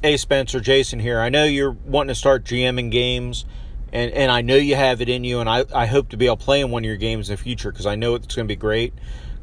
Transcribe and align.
Hey 0.00 0.16
Spencer, 0.16 0.60
Jason 0.60 1.00
here. 1.00 1.18
I 1.18 1.28
know 1.28 1.42
you're 1.42 1.72
wanting 1.72 2.10
to 2.10 2.14
start 2.14 2.44
GMing 2.44 2.92
games, 2.92 3.44
and, 3.92 4.12
and 4.12 4.30
I 4.30 4.42
know 4.42 4.54
you 4.54 4.76
have 4.76 5.00
it 5.00 5.08
in 5.08 5.24
you, 5.24 5.40
and 5.40 5.50
I, 5.50 5.64
I 5.74 5.86
hope 5.86 6.10
to 6.10 6.16
be 6.16 6.26
able 6.26 6.36
to 6.36 6.44
play 6.44 6.60
in 6.60 6.70
one 6.70 6.84
of 6.84 6.86
your 6.86 6.96
games 6.96 7.28
in 7.28 7.34
the 7.34 7.42
future 7.42 7.72
because 7.72 7.84
I 7.84 7.96
know 7.96 8.14
it's 8.14 8.32
going 8.32 8.46
to 8.46 8.52
be 8.52 8.54
great. 8.54 8.94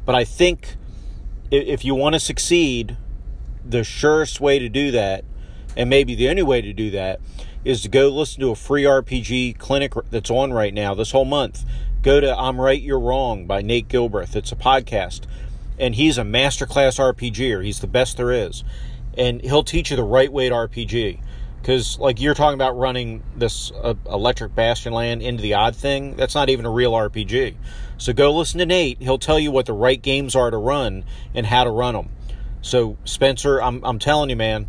But 0.06 0.14
I 0.14 0.24
think 0.24 0.76
if 1.50 1.84
you 1.84 1.94
want 1.94 2.14
to 2.14 2.20
succeed, 2.20 2.96
the 3.66 3.84
surest 3.84 4.40
way 4.40 4.58
to 4.58 4.70
do 4.70 4.90
that, 4.92 5.26
and 5.76 5.90
maybe 5.90 6.14
the 6.14 6.30
only 6.30 6.42
way 6.42 6.62
to 6.62 6.72
do 6.72 6.90
that, 6.92 7.20
is 7.62 7.82
to 7.82 7.90
go 7.90 8.08
listen 8.08 8.40
to 8.40 8.50
a 8.50 8.56
free 8.56 8.84
RPG 8.84 9.58
clinic 9.58 9.92
that's 10.10 10.30
on 10.30 10.54
right 10.54 10.72
now 10.72 10.94
this 10.94 11.10
whole 11.10 11.26
month. 11.26 11.66
Go 12.00 12.18
to 12.18 12.34
I'm 12.34 12.58
Right, 12.58 12.80
You're 12.80 12.98
Wrong 12.98 13.46
by 13.46 13.60
Nate 13.60 13.88
Gilbreth. 13.88 14.34
It's 14.34 14.52
a 14.52 14.56
podcast, 14.56 15.26
and 15.78 15.96
he's 15.96 16.16
a 16.16 16.22
masterclass 16.22 16.98
RPGer. 16.98 17.62
He's 17.62 17.80
the 17.80 17.86
best 17.86 18.16
there 18.16 18.32
is, 18.32 18.64
and 19.16 19.40
he'll 19.40 19.64
teach 19.64 19.90
you 19.90 19.96
the 19.96 20.04
right 20.04 20.32
way 20.32 20.48
to 20.48 20.54
RPG. 20.54 21.20
Because, 21.60 21.98
like 21.98 22.20
you're 22.20 22.34
talking 22.34 22.54
about 22.54 22.76
running 22.76 23.24
this 23.34 23.72
uh, 23.72 23.94
Electric 24.08 24.54
Bastionland 24.54 25.22
into 25.22 25.42
the 25.42 25.54
odd 25.54 25.74
thing, 25.74 26.14
that's 26.14 26.34
not 26.34 26.48
even 26.48 26.64
a 26.64 26.70
real 26.70 26.92
RPG. 26.92 27.56
So 27.98 28.12
go 28.12 28.32
listen 28.32 28.58
to 28.58 28.66
Nate. 28.66 29.00
He'll 29.00 29.18
tell 29.18 29.38
you 29.38 29.50
what 29.50 29.66
the 29.66 29.72
right 29.72 30.00
games 30.00 30.36
are 30.36 30.50
to 30.50 30.56
run 30.56 31.04
and 31.34 31.46
how 31.46 31.64
to 31.64 31.70
run 31.70 31.94
them. 31.94 32.10
So, 32.62 32.98
Spencer, 33.04 33.60
I'm, 33.60 33.84
I'm 33.84 33.98
telling 33.98 34.30
you, 34.30 34.36
man, 34.36 34.66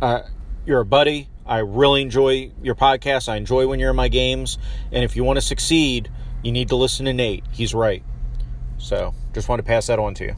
uh, 0.00 0.22
you're 0.66 0.80
a 0.80 0.86
buddy. 0.86 1.28
I 1.46 1.58
really 1.58 2.02
enjoy 2.02 2.50
your 2.62 2.74
podcast. 2.74 3.28
I 3.28 3.36
enjoy 3.36 3.66
when 3.66 3.78
you're 3.78 3.90
in 3.90 3.96
my 3.96 4.08
games. 4.08 4.58
And 4.92 5.04
if 5.04 5.16
you 5.16 5.24
want 5.24 5.36
to 5.36 5.40
succeed, 5.40 6.10
you 6.42 6.52
need 6.52 6.68
to 6.68 6.76
listen 6.76 7.06
to 7.06 7.12
Nate. 7.12 7.44
He's 7.50 7.74
right. 7.74 8.02
So 8.78 9.14
just 9.32 9.48
want 9.48 9.60
to 9.60 9.64
pass 9.64 9.86
that 9.86 9.98
on 9.98 10.14
to 10.14 10.24
you. 10.24 10.36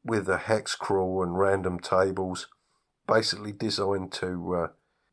with 0.04 0.28
a 0.30 0.38
hex 0.38 0.76
crawl 0.76 1.24
and 1.24 1.38
random 1.38 1.80
tables, 1.80 2.48
basically 3.08 3.52
designed 3.52 4.12
to 4.12 4.56
uh, 4.56 4.68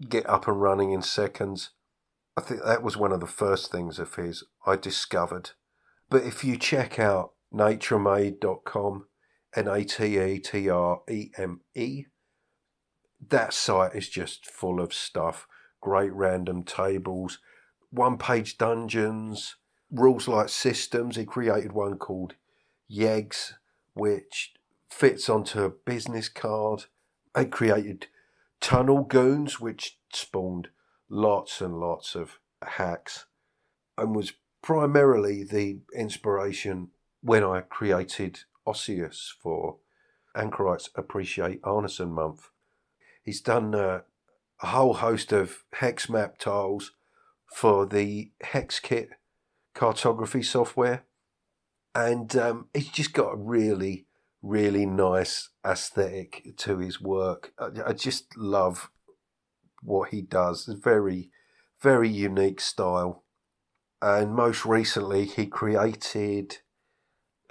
get 0.08 0.28
up 0.28 0.48
and 0.48 0.60
running 0.60 0.92
in 0.92 1.02
seconds. 1.02 1.70
I 2.36 2.40
think 2.40 2.62
that 2.64 2.82
was 2.82 2.96
one 2.96 3.12
of 3.12 3.20
the 3.20 3.26
first 3.26 3.70
things 3.70 3.98
of 3.98 4.14
his 4.14 4.44
I 4.66 4.76
discovered. 4.76 5.50
But 6.10 6.24
if 6.24 6.44
you 6.44 6.58
check 6.58 6.98
out 6.98 7.31
natetreme.com, 7.52 9.06
N 9.54 9.68
A 9.68 9.84
T 9.84 10.18
E 10.18 10.38
T 10.38 10.68
R 10.68 11.02
E 11.10 11.30
M 11.36 11.60
E, 11.74 12.04
that 13.28 13.52
site 13.52 13.94
is 13.94 14.08
just 14.08 14.46
full 14.46 14.80
of 14.80 14.92
stuff. 14.92 15.46
Great 15.80 16.12
random 16.12 16.64
tables, 16.64 17.38
one 17.90 18.16
page 18.18 18.58
dungeons, 18.58 19.56
rules 19.90 20.28
like 20.28 20.48
systems. 20.48 21.16
He 21.16 21.24
created 21.24 21.72
one 21.72 21.98
called 21.98 22.34
Yegs, 22.90 23.54
which 23.94 24.54
fits 24.88 25.28
onto 25.28 25.62
a 25.62 25.70
business 25.70 26.28
card. 26.28 26.84
He 27.36 27.46
created 27.46 28.06
Tunnel 28.60 29.02
Goons, 29.02 29.60
which 29.60 29.98
spawned 30.12 30.68
lots 31.08 31.60
and 31.60 31.78
lots 31.78 32.14
of 32.14 32.38
hacks 32.62 33.26
and 33.98 34.14
was 34.14 34.32
primarily 34.62 35.44
the 35.44 35.80
inspiration 35.94 36.88
when 37.22 37.44
I 37.44 37.60
created 37.60 38.40
Osseous 38.66 39.32
for 39.42 39.76
Anchorites 40.36 40.90
Appreciate 40.94 41.62
Arneson 41.62 42.10
Month. 42.10 42.50
He's 43.22 43.40
done 43.40 43.74
uh, 43.74 44.00
a 44.62 44.66
whole 44.66 44.94
host 44.94 45.32
of 45.32 45.64
hex 45.74 46.08
map 46.08 46.38
tiles 46.38 46.92
for 47.46 47.86
the 47.86 48.32
Hex 48.42 48.80
Kit 48.80 49.10
cartography 49.74 50.42
software, 50.42 51.04
and 51.94 52.34
um, 52.36 52.68
he's 52.74 52.88
just 52.88 53.12
got 53.12 53.34
a 53.34 53.36
really, 53.36 54.06
really 54.42 54.86
nice 54.86 55.50
aesthetic 55.64 56.54
to 56.58 56.78
his 56.78 57.00
work. 57.00 57.52
I, 57.58 57.68
I 57.88 57.92
just 57.92 58.36
love 58.36 58.90
what 59.82 60.10
he 60.10 60.22
does. 60.22 60.68
It's 60.68 60.80
very, 60.80 61.30
very 61.80 62.08
unique 62.08 62.60
style. 62.60 63.24
And 64.00 64.34
most 64.34 64.64
recently, 64.66 65.26
he 65.26 65.46
created 65.46 66.58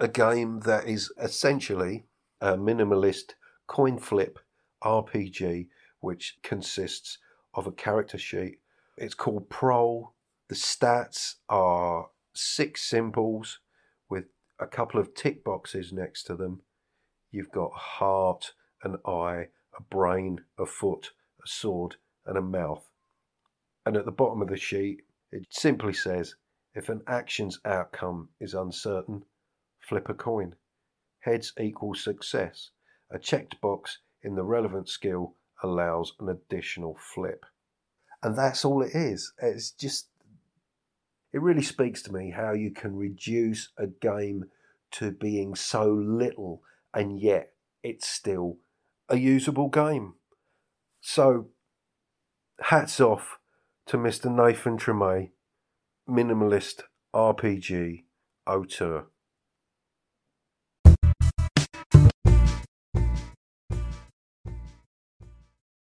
a 0.02 0.08
game 0.08 0.58
that 0.64 0.88
is 0.88 1.12
essentially 1.16 2.06
a 2.40 2.56
minimalist 2.56 3.34
coin 3.68 3.96
flip 4.00 4.40
RPG, 4.82 5.68
which 6.00 6.38
consists 6.42 7.18
of 7.54 7.68
a 7.68 7.72
character 7.72 8.18
sheet. 8.18 8.58
It's 8.98 9.14
called 9.14 9.48
Prole. 9.48 10.12
The 10.48 10.56
stats 10.56 11.36
are 11.48 12.08
six 12.34 12.82
symbols 12.82 13.60
with 14.10 14.24
a 14.58 14.66
couple 14.66 14.98
of 14.98 15.14
tick 15.14 15.44
boxes 15.44 15.92
next 15.92 16.24
to 16.24 16.34
them. 16.34 16.62
You've 17.30 17.52
got 17.52 17.72
heart, 17.72 18.54
an 18.82 18.96
eye, 19.06 19.50
a 19.78 19.82
brain, 19.88 20.40
a 20.58 20.66
foot, 20.66 21.12
a 21.44 21.46
sword, 21.46 21.94
and 22.26 22.36
a 22.36 22.42
mouth. 22.42 22.90
And 23.86 23.96
at 23.96 24.04
the 24.04 24.10
bottom 24.10 24.42
of 24.42 24.48
the 24.48 24.56
sheet, 24.56 25.02
it 25.30 25.46
simply 25.50 25.92
says 25.92 26.34
if 26.74 26.88
an 26.88 27.02
action's 27.06 27.60
outcome 27.64 28.30
is 28.40 28.54
uncertain, 28.54 29.24
flip 29.82 30.08
a 30.08 30.14
coin. 30.14 30.54
Heads 31.20 31.52
equals 31.60 32.02
success. 32.02 32.70
A 33.10 33.18
checked 33.18 33.60
box 33.60 33.98
in 34.22 34.34
the 34.34 34.44
relevant 34.44 34.88
skill 34.88 35.34
allows 35.62 36.14
an 36.18 36.28
additional 36.28 36.96
flip. 36.98 37.44
And 38.22 38.36
that's 38.36 38.64
all 38.64 38.82
it 38.82 38.94
is. 38.94 39.32
It's 39.42 39.70
just, 39.70 40.08
it 41.32 41.40
really 41.40 41.62
speaks 41.62 42.02
to 42.02 42.12
me 42.12 42.30
how 42.30 42.52
you 42.52 42.70
can 42.70 42.96
reduce 42.96 43.70
a 43.76 43.86
game 43.86 44.46
to 44.92 45.10
being 45.10 45.54
so 45.54 45.86
little 45.90 46.62
and 46.94 47.20
yet 47.20 47.52
it's 47.82 48.06
still 48.08 48.58
a 49.08 49.16
usable 49.16 49.68
game. 49.68 50.14
So, 51.00 51.48
hats 52.60 53.00
off 53.00 53.38
to 53.86 53.96
Mr. 53.96 54.32
Nathan 54.32 54.78
Tremay, 54.78 55.30
minimalist 56.08 56.82
RPG 57.14 58.04
auteur. 58.46 59.06